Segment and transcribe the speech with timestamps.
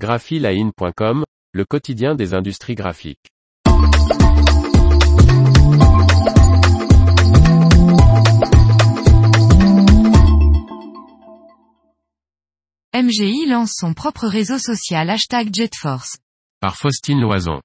[0.00, 3.28] graphiline.com, le quotidien des industries graphiques.
[12.94, 16.16] MGI lance son propre réseau social hashtag JetForce.
[16.60, 17.60] Par Faustine Loison.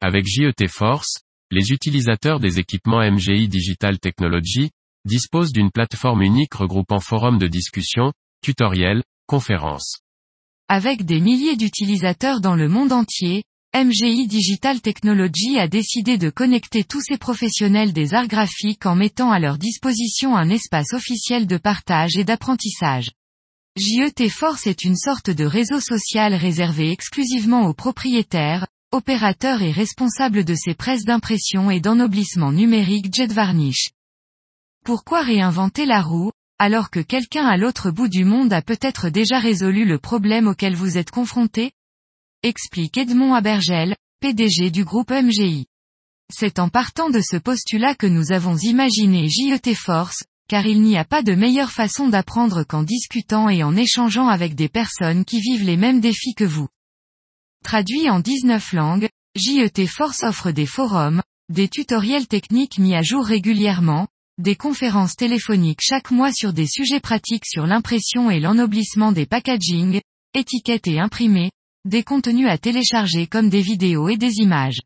[0.00, 1.18] Avec JET Force,
[1.50, 4.70] les utilisateurs des équipements MGI Digital Technology
[5.04, 10.03] disposent d'une plateforme unique regroupant forums de discussion, tutoriels, conférences.
[10.68, 13.44] Avec des milliers d'utilisateurs dans le monde entier,
[13.76, 19.30] MGI Digital Technology a décidé de connecter tous ces professionnels des arts graphiques en mettant
[19.30, 23.10] à leur disposition un espace officiel de partage et d'apprentissage.
[23.76, 30.44] JET Force est une sorte de réseau social réservé exclusivement aux propriétaires, opérateurs et responsables
[30.44, 33.90] de ces presses d'impression et d'ennoblissement numérique Jet Varnish.
[34.82, 39.38] Pourquoi réinventer la roue, alors que quelqu'un à l'autre bout du monde a peut-être déjà
[39.38, 41.72] résolu le problème auquel vous êtes confronté?
[42.42, 45.66] Explique Edmond Abergel, PDG du groupe MGI.
[46.32, 50.96] C'est en partant de ce postulat que nous avons imaginé JET Force, car il n'y
[50.96, 55.40] a pas de meilleure façon d'apprendre qu'en discutant et en échangeant avec des personnes qui
[55.40, 56.68] vivent les mêmes défis que vous.
[57.64, 63.24] Traduit en 19 langues, JET Force offre des forums, des tutoriels techniques mis à jour
[63.24, 64.06] régulièrement,
[64.38, 70.00] des conférences téléphoniques chaque mois sur des sujets pratiques sur l'impression et l'ennoblissement des packaging,
[70.34, 71.52] étiquettes et imprimés,
[71.84, 74.80] des contenus à télécharger comme des vidéos et des images.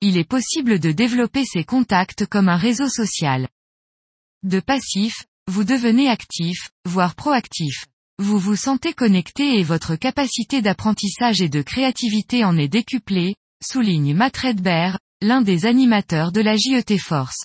[0.00, 3.48] Il est possible de développer ces contacts comme un réseau social.
[4.42, 7.86] De passif, vous devenez actif, voire proactif.
[8.18, 14.14] Vous vous sentez connecté et votre capacité d'apprentissage et de créativité en est décuplée, souligne
[14.14, 17.44] Matt Redberg, l'un des animateurs de la JET Force.